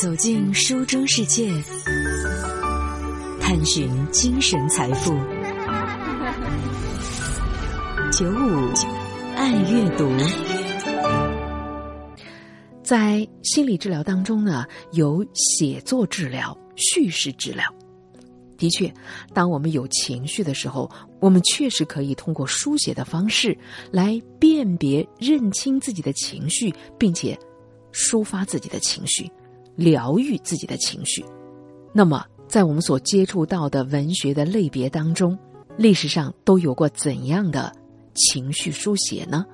[0.00, 1.52] 走进书中世界，
[3.40, 5.12] 探寻精神财富。
[8.12, 8.72] 九五
[9.34, 10.08] 爱阅读，
[12.80, 17.64] 在心理治疗当中呢，有写作治疗、叙事治疗。
[18.56, 18.94] 的确，
[19.34, 20.88] 当我们有情绪的时候，
[21.20, 23.58] 我们确实可以通过书写的方式
[23.90, 27.36] 来辨别、认清自己的情绪，并且
[27.92, 29.28] 抒发自己的情绪，
[29.78, 31.24] 疗愈自己的情绪。
[31.92, 35.38] 那么，在我们所接触到的文学的类别当中，
[35.76, 37.72] 历史上都有过怎样的
[38.14, 39.46] 情绪书写呢？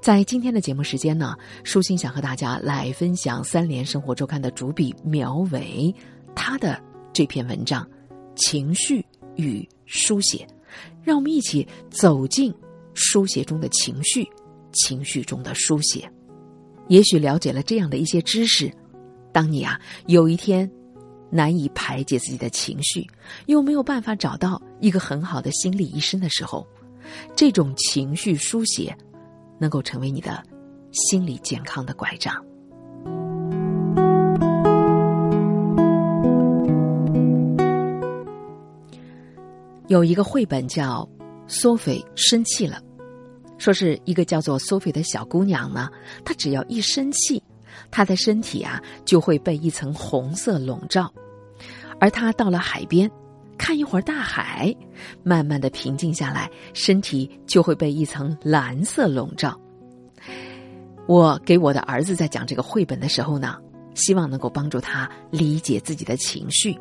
[0.00, 5.94] 在今天的节目时间呢，舒心想和大家来分享《三联生活周刊》的主笔苗伟
[6.34, 6.82] 他的
[7.12, 7.86] 这篇文章。
[8.34, 9.04] 情绪
[9.36, 10.46] 与书写，
[11.02, 12.52] 让我们一起走进
[12.94, 14.26] 书写中的情绪，
[14.72, 16.10] 情绪中的书写。
[16.88, 18.72] 也许了解了这样的一些知识，
[19.32, 20.70] 当你啊有一天
[21.30, 23.06] 难以排解自己的情绪，
[23.46, 26.66] 又没有办法找到一个很好的心理医生的时候，
[27.34, 28.94] 这种情绪书写
[29.58, 30.42] 能够成为你的
[30.92, 32.34] 心理健康的拐杖。
[39.88, 41.06] 有一个绘本叫
[41.46, 42.80] 《索菲生气了》，
[43.58, 45.90] 说是一个叫做索菲的小姑娘呢，
[46.24, 47.41] 她只要一生气，
[47.92, 51.08] 他的身体啊就会被一层红色笼罩，
[52.00, 53.08] 而他到了海边，
[53.56, 54.74] 看一会儿大海，
[55.22, 59.56] 慢慢的平静下来，身体就会被一层蓝色笼罩。
[61.06, 63.56] 我给我的儿子在讲这个绘本的时候呢，
[63.94, 66.76] 希望能够帮助他理解自己的情绪，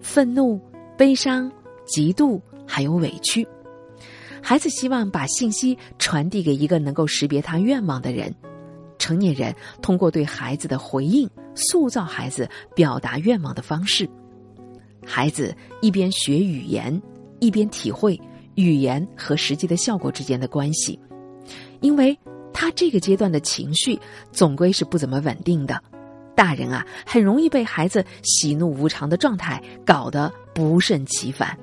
[0.00, 0.58] 愤怒、
[0.96, 1.52] 悲伤、
[1.86, 2.40] 嫉妒。
[2.64, 3.46] 还有委屈，
[4.40, 8.32] 孩子希望把信息传递给一个能够识别他愿望的人。
[9.02, 14.08] 成年人通过对孩子的回应，塑造孩子表达愿望的方式。
[15.04, 17.02] 孩子一边学语言，
[17.40, 18.16] 一边体会
[18.54, 20.96] 语言和实际的效果之间的关系，
[21.80, 22.16] 因为
[22.52, 23.98] 他这个阶段的情绪
[24.30, 25.82] 总归是不怎么稳定的。
[26.36, 31.58] 大人啊，很容易被孩子喜怒无常的状态搞得不胜其烦。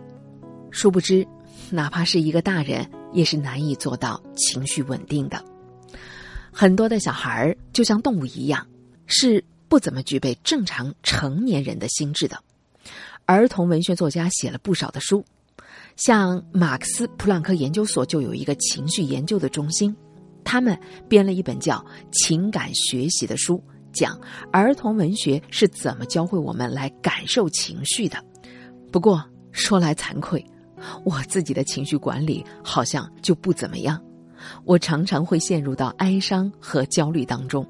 [0.72, 1.26] 殊不知，
[1.70, 5.42] 哪怕是一个大人，也是难以做到情绪稳定的。
[6.52, 8.66] 很多的小孩儿就像动物一样，
[9.06, 12.38] 是不怎么具备正常成年人的心智的。
[13.26, 15.24] 儿童文学作家写了不少的书，
[15.96, 19.96] 像马克思普朗克研究所就有一个情绪研究的中心，
[20.44, 20.78] 他们
[21.08, 21.76] 编了一本叫
[22.12, 24.20] 《情感学习》的书，讲
[24.52, 28.18] 儿童文学是怎么教会我们来感受情绪的。
[28.92, 30.44] 不过说来惭愧。
[31.04, 34.02] 我自己的情绪管理好像就不怎么样，
[34.66, 37.66] 我常常会陷入到哀伤和焦虑当中，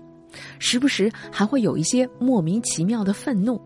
[0.60, 3.60] 时不时还会有一些莫名其妙的愤怒。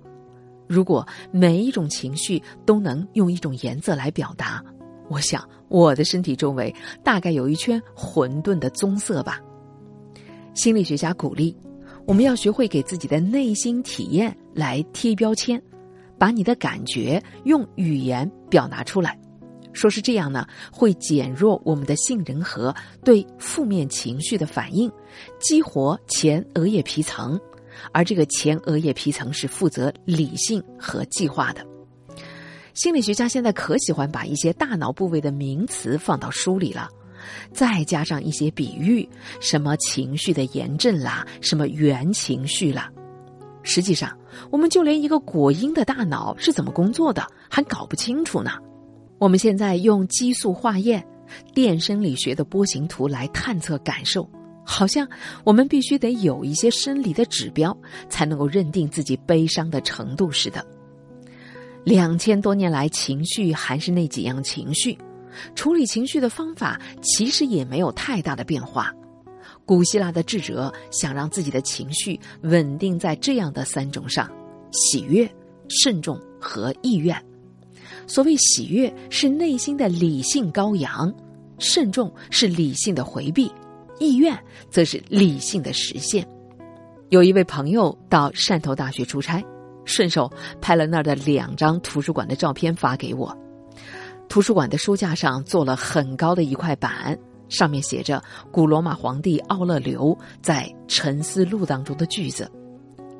[0.68, 4.64] 如果每一种情绪都能用一种颜色来表达，
[5.10, 9.40] 我想我的身体周围大概有一圈混沌的棕色吧。
[10.54, 11.56] 心理学家鼓励
[12.06, 15.62] 我们要学会给自己的内心体验来贴标签，
[16.18, 19.20] 把你的感觉用语言表达出来。
[19.74, 22.74] 说是这样呢，会减弱我们的杏仁核
[23.04, 24.92] 对负面情绪的反应，
[25.40, 27.40] 激活前额叶皮层，
[27.92, 31.66] 而这个前额叶皮层是负责理性和计划的。
[32.74, 36.90] 心理学家现在可喜欢把一些大脑部位的名词放到书里了，
[37.52, 39.08] 再加上一些比喻，
[39.40, 42.92] 什么情绪的炎症啦，什么原情绪啦。
[43.62, 44.18] 实际上，
[44.52, 48.52] 我们就连一个果蝇的大脑是怎么工作的还搞不清楚呢。
[49.24, 51.02] 我们现在用激素化验、
[51.54, 54.30] 电生理学的波形图来探测感受，
[54.66, 55.08] 好像
[55.46, 57.76] 我们必须得有一些生理的指标
[58.10, 60.62] 才能够认定自己悲伤的程度似的。
[61.86, 64.98] 两千多年来，情绪还是那几样情绪，
[65.56, 68.94] 处理情绪的方法其实也没有太大的变化。
[69.66, 74.30] 古希腊的智者想让自己的情绪稳定在这样的三种上：
[74.74, 75.34] 喜悦、
[75.70, 77.18] 慎重和意愿。
[78.08, 81.14] 所谓喜悦是内心的理性高扬，
[81.58, 83.52] 慎重是理性的回避，
[84.00, 84.38] 意愿
[84.70, 86.28] 则是理性的实现。
[87.10, 89.44] 有一位朋友到汕头大学出差，
[89.86, 93.36] 顺手拍了那儿的两张图书馆的照片发给我。
[94.28, 97.18] 图书馆的书架上做了很高的一块板，
[97.50, 102.50] 上面写着古罗马皇帝奥勒留在《沉思录》当中的句子，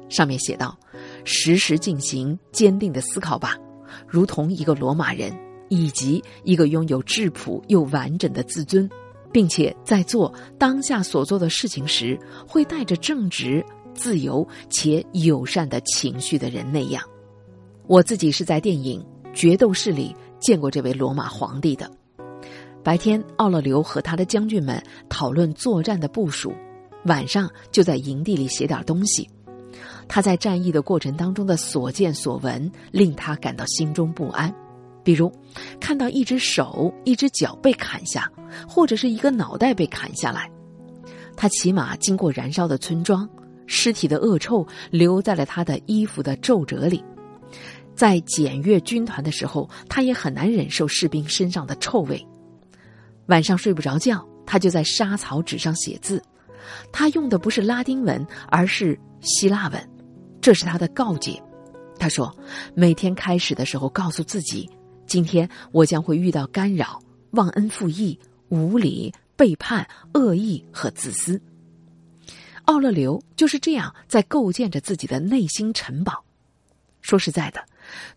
[0.10, 0.76] 上面写道
[1.24, 3.56] ：“时时进行坚定的思考吧。”
[4.08, 5.32] 如同一个罗马人，
[5.70, 8.90] 以及一个拥有质朴又完整的自尊，
[9.32, 17.04] 并且在做当下所做的事情时，会带着正直、自由且友善的情绪的人那样。
[17.88, 21.90] 我自己是在电影《决斗士》里见过这位罗马皇帝的。
[22.84, 26.54] 白天，奥勒留和他的将军们讨论作战的部署，
[27.06, 29.30] 晚上就在营地里写点东西。
[30.08, 34.54] 他在战役的过程当中的所见所闻，令他感到心中不安。
[35.04, 35.32] 比如，
[35.80, 38.32] 看到一只手、一只脚被砍下，
[38.68, 40.50] 或者是一个脑袋被砍下来。
[41.36, 43.28] 他骑马经过燃烧的村庄，
[43.66, 47.04] 尸体的恶臭留在了他的衣服的皱褶里。
[47.96, 52.26] 在检阅军团的时候，他也很难忍受士兵身上的臭味。
[53.28, 56.22] 晚上睡不着觉，他就在沙草纸上写字。
[56.92, 59.90] 他用的不是拉丁文，而是希腊文，
[60.44, 61.42] 这是他的告诫。
[61.98, 62.36] 他说
[62.76, 64.70] ：“每天开始的时候，告诉自己，
[65.08, 67.02] 今天我将会遇到干扰、
[67.32, 68.20] 忘恩负义、
[68.50, 71.42] 无理、背叛、恶意和自私。”
[72.66, 76.26] 奥勒留就是这样在构建着自己的内心城堡。
[77.00, 77.64] 说实在的，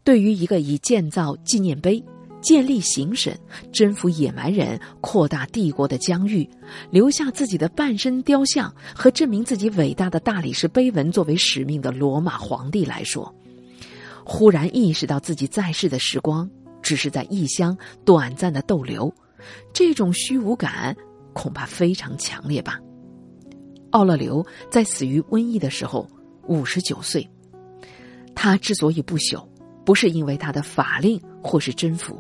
[0.03, 2.05] 对于一个以建造纪念碑。
[2.47, 3.37] 建立行省、
[3.73, 6.49] 征服野蛮人、扩大帝国的疆域，
[6.93, 13.35] 留下自己的半身雕像和证明自己伟大的大理石碑文作为使命的罗马皇帝来说，
[14.25, 16.49] 忽然意识到自己在世的时光
[16.81, 19.13] 只是在异乡短暂的逗留，
[19.73, 20.97] 这种虚无感
[21.33, 22.79] 恐怕非常强烈吧。
[23.91, 26.09] 奥勒留在死于瘟疫的时候
[26.47, 27.29] 五十九岁，
[28.37, 29.45] 他之所以不朽，
[29.85, 32.17] 不是因为他的法令或是征服。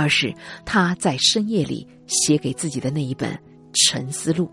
[0.00, 3.30] 而是他在深夜里写给自己的那一本
[3.74, 4.46] 《沉思录》，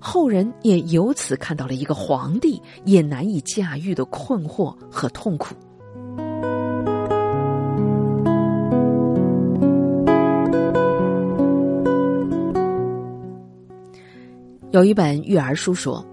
[0.00, 5.54] 后人也由此看到了一个皇帝也难以驾驭的困惑和痛苦。
[14.72, 16.04] 有一本育儿书说，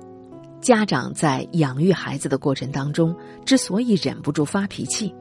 [0.62, 5.12] 家长在养育孩子的过程当中，之所以忍不住发脾气。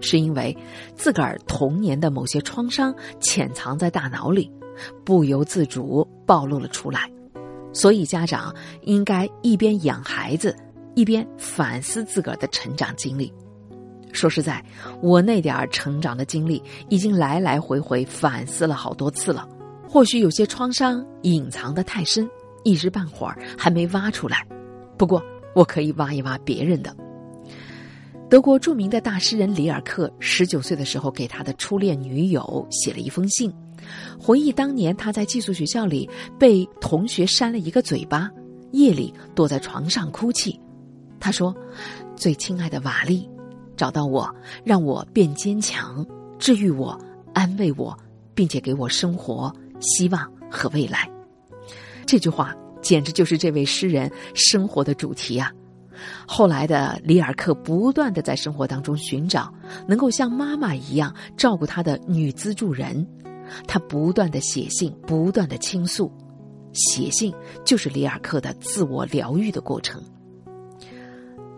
[0.00, 0.56] 是因为
[0.94, 4.50] 自个儿童年的某些创伤潜藏在大脑里，
[5.04, 7.10] 不由自主暴露了出来，
[7.72, 10.56] 所以家长应该一边养孩子，
[10.94, 13.32] 一边反思自个儿的成长经历。
[14.12, 14.64] 说实在，
[15.00, 19.48] 我那点儿成长的经历已经来来回回反思了好多次了。
[19.88, 22.28] 或许有些创伤隐藏的太深，
[22.64, 24.46] 一时半会儿还没挖出来。
[24.96, 25.22] 不过，
[25.54, 26.94] 我可以挖一挖别人的。
[28.30, 33.52] 德国著名的大诗人里尔克十九岁的时候，给他的初恋女友写了一封信，
[34.20, 38.30] 回忆当年他在寄宿学校里被同学扇了一个嘴巴，
[38.70, 40.58] 夜里躲在床上哭泣。
[41.18, 41.52] 他说
[42.14, 43.28] ：“最亲爱的瓦利，
[43.76, 44.32] 找到我，
[44.62, 46.06] 让我变坚强，
[46.38, 46.96] 治愈我，
[47.34, 47.98] 安慰我，
[48.32, 51.10] 并且给我生活、希望和未来。”
[52.06, 55.52] 这句话简直就是这位诗人生活的主题啊！
[56.26, 59.52] 后来的里尔克不断的在生活当中寻找
[59.86, 63.06] 能够像妈妈一样照顾他的女资助人，
[63.66, 66.10] 他不断的写信，不断的倾诉，
[66.72, 70.02] 写信就是里尔克的自我疗愈的过程。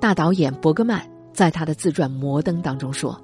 [0.00, 3.20] 大导演伯格曼在他的自传《摩登》当中说：“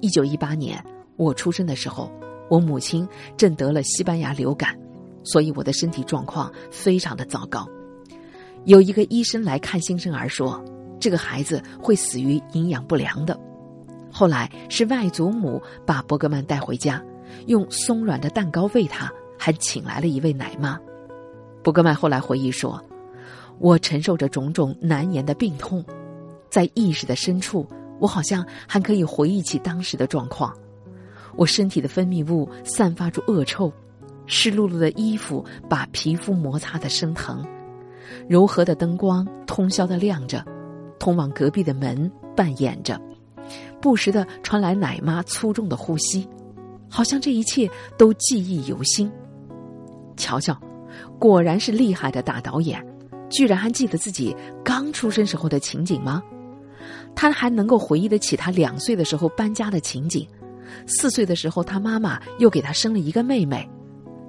[0.00, 0.82] 一九一八年
[1.16, 2.10] 我出生的时候，
[2.48, 3.06] 我母亲
[3.36, 4.74] 正得了西班牙流感，
[5.22, 7.68] 所以我的身体状况非常的糟糕。”
[8.68, 10.62] 有一个医生来看新生儿，说
[11.00, 13.34] 这个孩子会死于营养不良的。
[14.12, 17.02] 后来是外祖母把伯格曼带回家，
[17.46, 20.78] 用松软的蛋糕喂他，还请来了一位奶妈。
[21.62, 22.78] 伯格曼后来回忆说
[23.58, 25.82] ：“我承受着种种难言的病痛，
[26.50, 27.66] 在意识的深处，
[27.98, 30.54] 我好像还可以回忆起当时的状况。
[31.36, 33.72] 我身体的分泌物散发出恶臭，
[34.26, 37.42] 湿漉漉的衣服把皮肤摩擦的生疼。”
[38.26, 40.44] 柔和的灯光通宵的亮着，
[40.98, 43.00] 通往隔壁的门半掩着，
[43.80, 46.28] 不时的传来奶妈粗重的呼吸，
[46.88, 49.10] 好像这一切都记忆犹新。
[50.16, 50.58] 瞧瞧，
[51.18, 52.84] 果然是厉害的大导演，
[53.30, 54.34] 居然还记得自己
[54.64, 56.22] 刚出生时候的情景吗？
[57.14, 60.26] 他还能够回忆得起他两岁的时候搬家的情景，
[60.86, 63.68] 四岁的时候他妈妈又给他生了一个妹妹，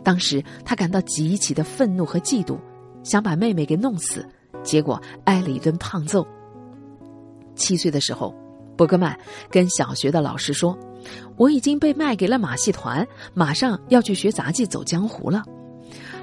[0.04, 2.58] 当时他感到极其的愤怒和嫉妒。
[3.04, 4.26] 想把妹妹给弄死，
[4.64, 6.26] 结果挨了一顿胖揍。
[7.56, 8.34] 七岁的时候，
[8.78, 9.18] 伯格曼
[9.50, 10.78] 跟小学的老师说
[11.36, 15.44] ：“我已经被卖给了马戏团，马上要去学杂技走江湖了。”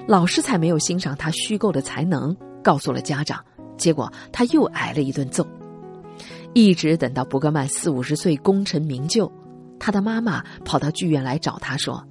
[0.09, 3.45] 老师才没有欣赏他虚构的才能，告诉了家长。
[3.76, 5.47] 结果他又挨了一顿揍。
[6.54, 9.30] 一直等到伯格曼四五十岁功成名就，
[9.78, 12.02] 他的妈妈跑到剧院来找他说：“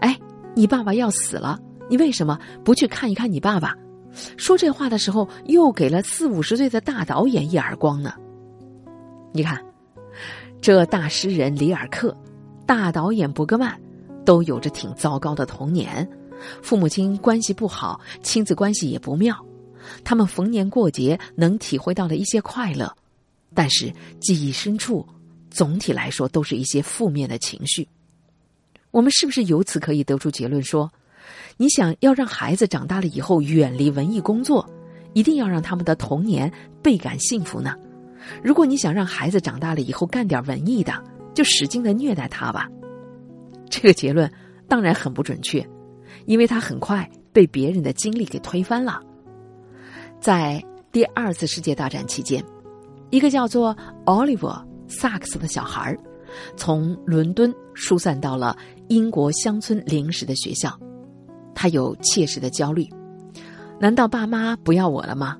[0.00, 0.18] 哎，
[0.54, 1.58] 你爸爸要死了，
[1.90, 3.74] 你为什么不去看一看你爸爸？”
[4.36, 8.14] 说这话的时候又给了四五十岁的大导演一耳光呢。
[9.32, 9.62] 你看，
[10.60, 12.16] 这大诗人里尔克、
[12.66, 13.80] 大导演伯格曼，
[14.24, 16.08] 都有着挺糟糕的童年，
[16.62, 19.34] 父母亲关系不好，亲子关系也不妙。
[20.04, 22.94] 他们逢年过节能体会到了一些快乐，
[23.54, 25.06] 但是记忆深处，
[25.50, 27.88] 总体来说都是一些负面的情绪。
[28.90, 30.92] 我们是不是由此可以得出结论说，
[31.56, 34.68] 你想要让孩子长大了以后远离文艺工作，
[35.12, 37.74] 一定要让他们的童年倍感幸福呢？
[38.42, 40.92] 如果你想让孩子长大了以后干点文艺的，
[41.34, 42.68] 就使劲的虐待他吧。
[43.68, 44.30] 这个结论
[44.68, 45.66] 当然很不准确，
[46.26, 49.00] 因为他很快被别人的经历给推翻了。
[50.20, 50.62] 在
[50.92, 52.44] 第二次世界大战期间，
[53.10, 55.98] 一个叫做 Oliver 萨克斯的小孩儿
[56.56, 58.56] 从伦敦疏散到了
[58.88, 60.78] 英国乡村临时的学校。
[61.54, 62.88] 他有切实的焦虑：
[63.78, 65.38] 难道爸妈不要我了吗？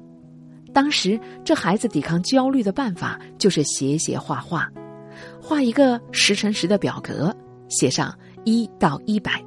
[0.73, 4.71] 当时这孩子抵抗焦虑的办法就是写写画画，
[5.41, 7.35] 画一个十乘十的表格，
[7.69, 9.45] 写上一到一百，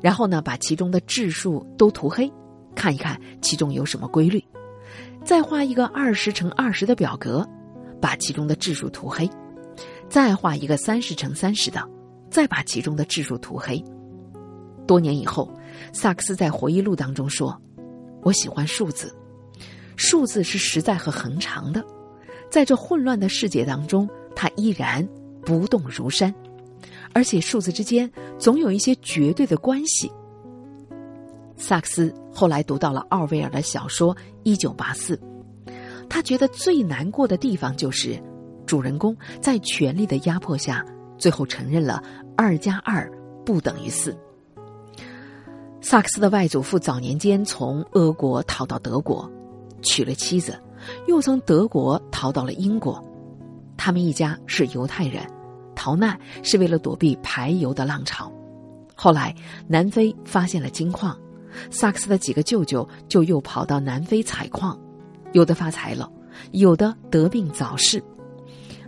[0.00, 2.30] 然后呢把其中的质数都涂黑。
[2.76, 4.42] 看一看其中有什么规律，
[5.24, 7.44] 再画一个二十乘二十的表格，
[8.00, 9.26] 把其中的质数涂黑；
[10.08, 11.80] 再画一个三十乘三十的，
[12.30, 13.82] 再把其中的质数涂黑。
[14.86, 15.52] 多年以后，
[15.92, 17.60] 萨克斯在回忆录当中说
[18.22, 19.14] ：“我喜欢数字，
[19.96, 21.84] 数字是实在和恒长的，
[22.50, 25.06] 在这混乱的世界当中，它依然
[25.42, 26.34] 不动如山，
[27.12, 30.10] 而且数字之间总有一些绝对的关系。”
[31.56, 35.16] 萨克斯后来读到了奥威尔的小说《一九八四》，
[36.10, 38.20] 他觉得最难过的地方就是，
[38.66, 40.84] 主人公在权力的压迫下，
[41.16, 42.02] 最后承认了
[42.36, 43.10] 二加二
[43.46, 44.14] 不等于四。
[45.84, 49.30] 萨克斯的外祖父早年间从俄国逃到德国，
[49.82, 50.58] 娶了妻子，
[51.06, 53.04] 又从德国逃到了英国。
[53.76, 55.22] 他们一家是犹太人，
[55.74, 58.32] 逃难是为了躲避排犹的浪潮。
[58.94, 59.34] 后来
[59.68, 61.14] 南非发现了金矿。
[61.70, 64.80] 萨克斯的几个舅舅就又跑到南非采矿，
[65.34, 66.10] 有的发财了，
[66.52, 68.02] 有的得病早逝，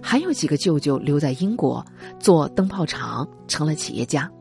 [0.01, 1.85] 还有几个舅舅留在英国
[2.19, 4.33] 做灯泡厂，成了企业家。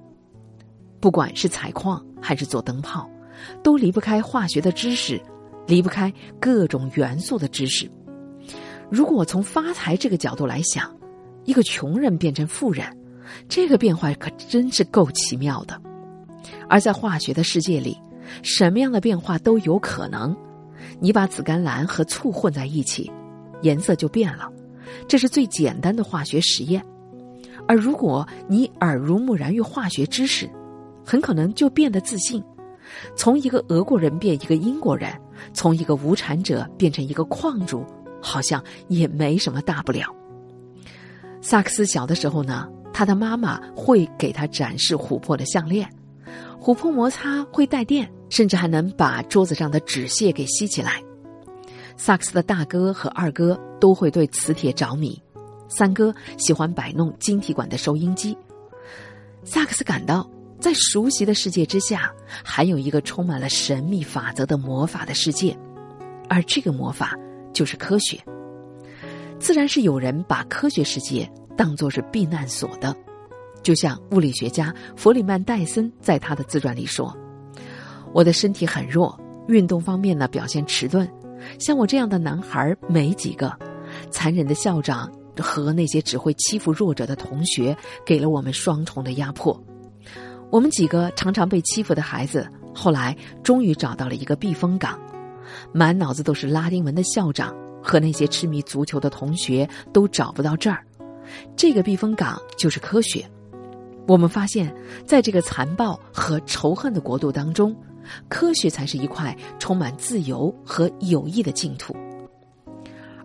[1.06, 3.08] 不管是采矿还是做灯泡，
[3.62, 5.22] 都离不开化学的知识，
[5.68, 7.88] 离不开各种元素的知识。
[8.90, 10.92] 如果从发财这个角度来想，
[11.44, 12.84] 一个穷人变成富人，
[13.48, 15.80] 这个变化可真是够奇妙的。
[16.68, 17.96] 而在化学的世界里，
[18.42, 20.36] 什么样的变化都有可能，
[21.00, 23.12] 你把紫甘蓝和醋混在一起，
[23.62, 24.52] 颜色就变了，
[25.08, 26.84] 这是最简单的化学实验。
[27.68, 30.50] 而如果你耳濡目染于化学知识，
[31.06, 32.44] 很可能就变得自信，
[33.16, 35.12] 从一个俄国人变一个英国人，
[35.54, 37.86] 从一个无产者变成一个矿主，
[38.22, 40.14] 好像也没什么大不了。
[41.42, 45.88] 萨克斯小的时候呢，他的妈妈会给他展示琥珀的项链。
[46.60, 51.04] 琥珀摩擦会带电，甚至还能把桌子上的纸屑给吸起来。
[51.96, 55.22] 萨克斯的大哥和二哥都会对磁铁着迷，
[55.70, 58.36] 三哥喜欢摆弄晶体管的收音机。
[59.44, 60.28] 萨克斯感到，
[60.60, 62.12] 在熟悉的世界之下，
[62.44, 65.56] 还有一个充满了神秘法则的魔法的世界，
[66.30, 67.14] 而这个魔法
[67.54, 68.20] 就是科学。
[69.38, 72.96] 自然是有人把科学世界当作是避难所的。
[73.62, 77.16] 就像物理学家弗里曼戴森在他的自传里说
[78.14, 81.08] ：“我的身体很弱，运动方面呢表现迟钝，
[81.60, 83.52] 像我这样的男孩没几个。
[84.10, 89.60] 残忍的校长和那些只会欺负弱者的同学给了我们双重的压迫。
[90.50, 95.00] 我们几个常常被欺负的孩子，后来终于找到了一个避风港。
[95.72, 100.84] 满脑子都是拉丁文的校长和那些痴迷足球的同学都找不到这儿。
[101.56, 103.26] 这个避风港就是科学。”
[104.08, 104.72] 我们发现，
[105.04, 107.76] 在这个残暴和仇恨的国度当中，
[108.30, 111.96] 科学才是一块充满自由和友谊的净土。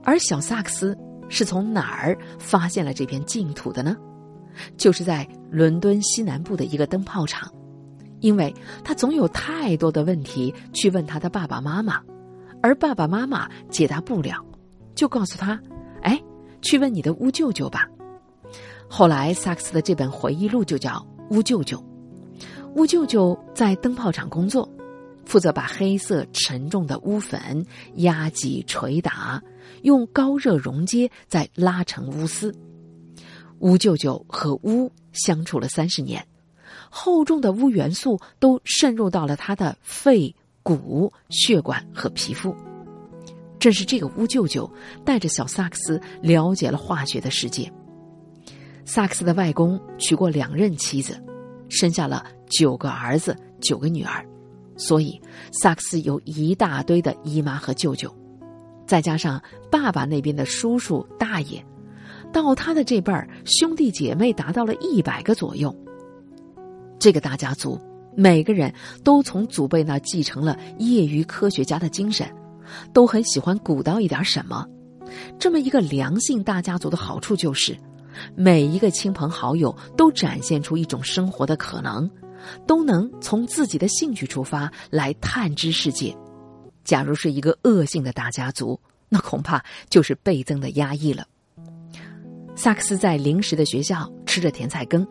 [0.03, 0.97] 而小萨克斯
[1.29, 3.95] 是从哪儿发现了这片净土的呢？
[4.77, 7.53] 就是在伦敦西南部的一个灯泡厂，
[8.21, 12.01] 因为他总有太多的问题去问他的爸爸妈妈，
[12.63, 14.45] 而爸爸妈妈解答不了，
[14.95, 15.61] 就告诉他
[16.03, 16.21] ：“哎，
[16.63, 17.87] 去问你的乌舅舅吧。”
[18.89, 20.91] 后来，萨克斯的这本回忆录就叫
[21.35, 21.79] 《乌舅舅》。
[22.75, 24.69] 乌舅舅在灯泡厂工作，
[25.25, 27.65] 负责把黑色沉重的乌粉
[27.97, 29.43] 压挤、捶打，
[29.83, 32.55] 用高热熔接，再拉成乌丝。
[33.61, 36.27] 乌舅舅和乌相处了三十年，
[36.91, 42.55] 厚重的乌元素都渗入到了他的肺、骨、血管和皮肤。
[43.59, 44.71] 正是这个巫舅舅
[45.05, 47.71] 带着小萨克斯了解了化学的世界。
[48.87, 51.23] 萨克斯的外公娶过两任妻子，
[51.69, 54.27] 生下了九个儿子、九个女儿，
[54.77, 55.21] 所以
[55.53, 58.13] 萨克斯有一大堆的姨妈和舅舅，
[58.87, 59.41] 再加上
[59.71, 61.65] 爸爸那边的叔叔、大爷，
[62.33, 65.75] 到他的这辈儿，兄弟姐妹达到了一百个左右。
[66.99, 67.81] 这个大家族
[68.17, 68.73] 每个人
[69.03, 72.29] 都从祖辈那继承了业余科学家的精神。
[72.93, 74.65] 都很喜欢鼓捣一点什么，
[75.41, 77.77] 这么一个良性大家族的好处就是，
[78.37, 82.09] 每一个亲朋好友都展现出一种生活的可能，
[82.69, 86.17] 都能从自己的兴趣出发来探知世界。
[86.85, 91.27] 假如是一个恶性的大家族，那恐怕就是倍增的压抑了。
[92.63, 95.07] 萨克斯在临时的学校吃着甜菜根，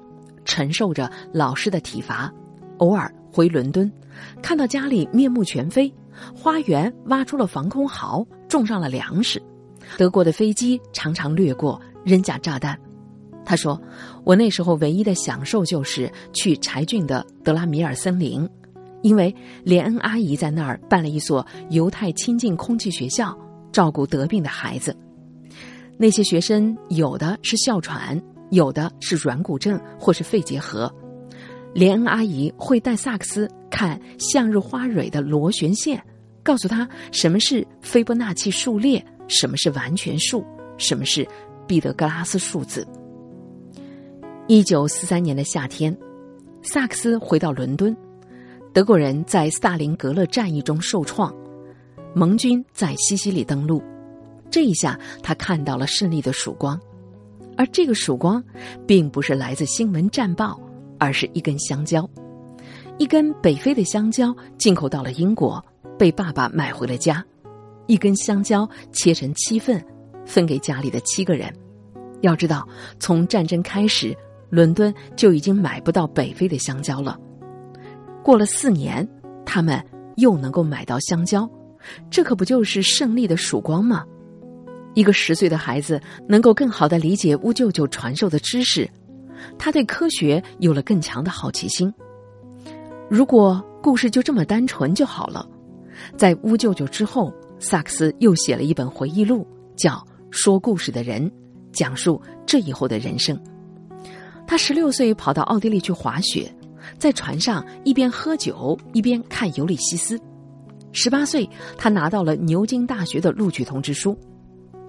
[0.46, 2.32] 承受着老师的体罚，
[2.78, 3.92] 偶尔回伦敦，
[4.40, 5.92] 看到家里面目全非。
[6.36, 9.42] 花园挖出了防空壕，种上了粮食。
[9.98, 12.80] 德国的飞机常常掠过，扔下炸弹。
[13.44, 13.82] 他说
[14.24, 18.48] ：“我那时候唯一的享受就是去柴郡的德拉米尔森林，
[19.02, 23.36] 因为连恩阿姨在那儿办了一所犹太亲近空气学校，
[23.72, 24.96] 照顾得病的孩子。
[26.02, 28.20] 那些学生有的是哮喘，
[28.52, 30.90] 有的是软骨症或是肺结核。
[31.74, 36.02] 连恩阿姨会带萨克斯看向日花蕊的螺旋线。”
[36.42, 40.44] 告诉他什么是斐波那契数列，什么是完全数，
[40.78, 41.28] 什么是
[41.68, 42.88] 毕德哥拉斯数字。
[44.48, 45.96] 一九四三年的夏天，
[46.64, 47.96] 萨克斯回到伦敦，
[48.74, 51.32] 德国人在斯大林格勒战役中受创，
[52.16, 53.84] 盟军在西西里登陆，
[54.50, 56.80] 这一下他看到了胜利的曙光，
[57.58, 58.44] 而这个曙光
[58.88, 60.60] 并不是来自新闻战报，
[60.98, 62.10] 而是一根香蕉，
[62.98, 65.64] 一根北非的香蕉进口到了英国。
[65.98, 67.22] 被爸爸买回了家，
[67.86, 69.86] 一根香蕉切成七份，
[70.26, 71.54] 分给家里的七个人。
[72.22, 72.66] 要知道，
[73.02, 74.16] 从战争开始，
[74.50, 77.20] 伦敦就已经买不到北非的香蕉了。
[78.24, 79.06] 过了四年，
[79.46, 81.50] 他们又能够买到香蕉，
[82.10, 84.06] 这可不就是胜利的曙光吗？
[84.94, 88.90] 一个十岁的孩子能够更好的理解乌舅舅传授的知识，
[89.58, 91.94] 他对科学有了更强的好奇心。
[93.10, 95.48] 如果故事就这么单纯就好了。
[96.18, 99.92] 在乌舅舅之后，萨克斯又写了一本回忆录，叫
[100.32, 101.30] 《说故事的人》，
[101.72, 103.38] 讲述这以后的人生。
[104.48, 106.52] 他十六岁跑到奥地利去滑雪，
[106.98, 110.18] 在船上一边喝酒一边看《尤里西斯》。
[110.92, 111.48] 十八岁，
[111.78, 114.18] 他拿到了牛津大学的录取通知书。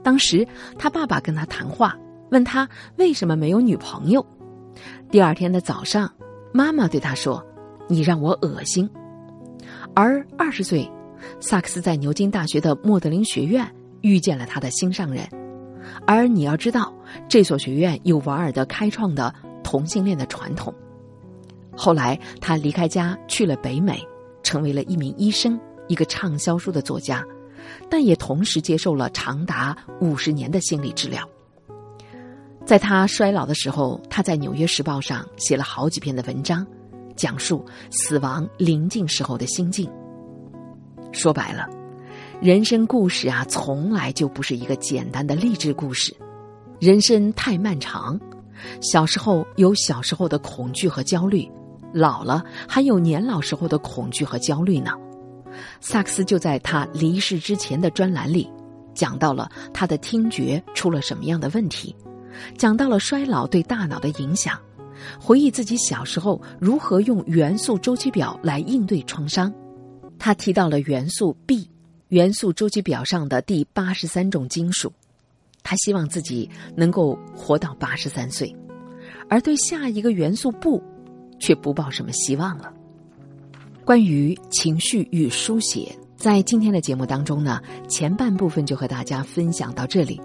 [0.03, 0.47] 当时，
[0.79, 1.97] 他爸爸跟他谈话，
[2.31, 4.25] 问他为什么没有女朋友。
[5.11, 6.11] 第二天的早上，
[6.53, 7.45] 妈妈对他说
[7.89, 8.89] ：“你让我恶心。”
[9.95, 10.91] 而二十岁。
[11.39, 15.29] 萨克斯在牛津大学的莫德林学院遇见了他的心上人，
[16.07, 16.91] 而你要知道，
[17.29, 20.73] 这所学院有瓦尔德开创的同性恋的传统。
[21.77, 24.03] 后来，他离开家去了北美，
[24.43, 27.23] 成为了一名医生，一个畅销书的作家，
[27.91, 31.29] 但也同时接受了长达五十年的心理治疗。
[32.65, 36.65] 在他衰老的时候，他在《纽约时报》上写了好几篇的文章，
[37.17, 39.91] 讲述死亡临近时候的心境。
[41.11, 41.67] 说白了，
[42.41, 46.15] 人生故事啊，从来就不是一个简单的励志故事。
[46.79, 48.21] 人生太漫长，
[48.81, 51.51] 小时候有小时候的恐惧和焦虑，
[51.93, 54.93] 老了还有年老时候的恐惧和焦虑呢。
[55.81, 58.51] 萨克斯就在他离世之前的专栏里，
[58.95, 61.95] 讲到了他的听觉出了什么样的问题，
[62.57, 64.59] 讲到了衰老对大脑的影响，
[65.21, 69.53] 回忆自己小时候如何用元素周期表来应对创伤。
[70.19, 71.71] 他提到了元素 B，
[72.09, 74.93] 元素周期表上的第八十三种金属。
[75.63, 78.55] 他希望自己能够活到八十三岁，
[79.29, 80.83] 而对下一个元素不，
[81.39, 82.73] 却不抱什么希望了。
[83.85, 90.21] 关于情绪与书写，在今天的节目当中呢，前半部分就和大家分享到这里。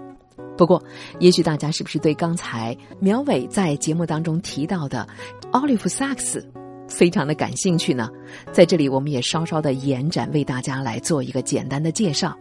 [0.56, 0.82] 不过，
[1.18, 5.06] 也许大家是不是对刚才苗伟在节目当中提到的
[5.52, 6.46] 奥利弗·萨克斯？
[6.88, 8.08] 非常的感兴趣呢，
[8.52, 12.36] 在这里我们也稍稍的延展为大家来做一个简单的介绍。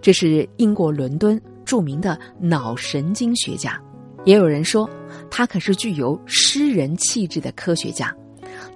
[0.00, 3.78] 这是英国伦敦著名的脑神经学家，
[4.24, 4.88] 也有人说
[5.30, 8.14] 他可是具有诗人气质的科学家。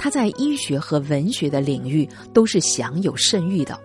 [0.02, 3.78] 他在医学和文学的领域都是享有盛誉的。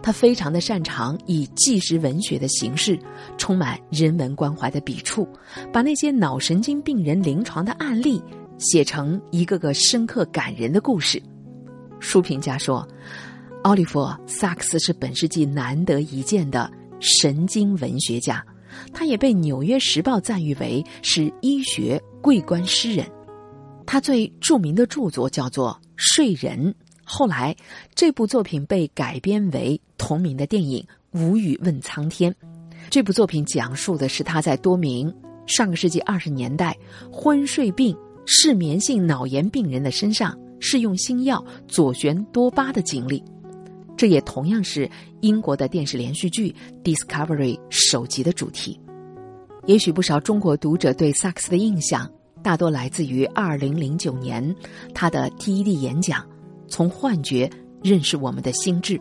[0.00, 2.96] 他非常的擅长以纪实文学的形式，
[3.36, 5.28] 充满人文关怀的笔触，
[5.72, 8.22] 把那些脑神经病人临床的案例。
[8.58, 11.22] 写成一个个深刻感人的故事。
[12.00, 12.88] 书评家说
[13.64, 18.42] ：“奥利弗·萨克斯是本世纪难得一见的神经文学家，
[18.94, 23.06] 他也被《纽约时报》赞誉为是医学桂冠诗人。
[23.86, 26.72] 他最著名的著作叫做《睡人》，
[27.04, 27.56] 后来
[27.94, 30.84] 这部作品被改编为同名的电影
[31.18, 32.30] 《无语问苍天》。
[32.90, 35.12] 这部作品讲述的是他在多名
[35.46, 36.76] 上个世纪二十年代
[37.10, 37.96] 昏睡病、
[38.26, 43.22] 失眠性脑炎病人的身上试用新药左旋多巴的经历。
[43.96, 48.78] 这也同样是英国的电视连续剧《Discovery》首集的主题。
[49.64, 52.08] 也许不少中国读者对萨克斯的印象，
[52.46, 54.54] 大多来自于二零零九年
[54.94, 56.22] 他的 TED 演讲
[56.68, 57.50] 《从幻觉
[57.82, 58.96] 认识我们的心智》。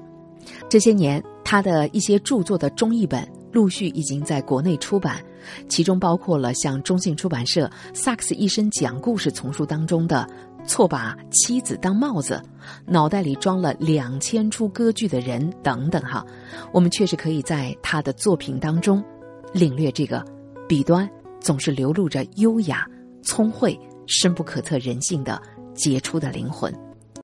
[0.68, 3.24] 这些年，他的一些著作的中译本。
[3.52, 5.24] 陆续已经在国内出版，
[5.70, 10.28] 其中包括了像中信出版社《萨克斯一生讲故事》丛书当中的
[10.68, 12.42] 《错把妻子当帽子》，
[12.92, 16.26] 脑袋里装了两千出歌剧的人等等哈。
[16.74, 19.02] 我们确实可以在他的作品当中
[19.54, 20.26] 领略这个
[20.68, 21.08] 笔端
[21.40, 22.86] 总是流露着优雅、
[23.26, 25.42] 聪慧、深不可测人性的
[25.74, 26.85] 杰出的灵魂。